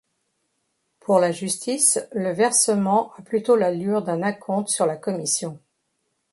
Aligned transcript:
Pour 0.99 1.19
la 1.19 1.31
justice, 1.31 1.99
le 2.13 2.33
versement 2.33 3.13
a 3.19 3.21
plutôt 3.21 3.55
l'allure 3.55 4.01
d'un 4.01 4.23
acompte 4.23 4.69
sur 4.69 4.87
la 4.87 4.97
commission. 4.97 5.59